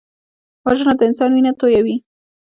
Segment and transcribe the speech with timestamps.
[0.65, 1.95] وژنه د انسان وینه تویوي